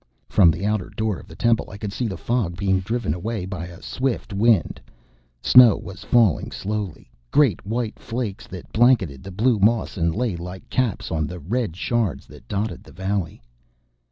[0.29, 3.45] From the outer door of the temple I could see the fog being driven away
[3.45, 4.81] by a swift wind.
[5.43, 10.67] Snow was falling slowly, great white flakes that blanketed the blue moss and lay like
[10.71, 13.43] caps on the red shards that dotted the valley.